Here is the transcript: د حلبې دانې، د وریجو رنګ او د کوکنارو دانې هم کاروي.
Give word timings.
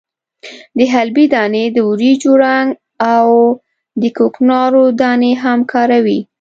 د 0.77 0.79
حلبې 0.93 1.25
دانې، 1.33 1.65
د 1.75 1.77
وریجو 1.89 2.31
رنګ 2.43 2.69
او 3.15 3.27
د 4.01 4.03
کوکنارو 4.17 4.83
دانې 5.01 5.33
هم 5.43 5.59
کاروي. 5.71 6.19